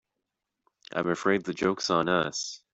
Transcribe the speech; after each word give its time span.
I'm 0.93 1.11
afraid 1.11 1.43
the 1.43 1.53
joke's 1.53 1.91
on 1.91 2.09
us. 2.09 2.63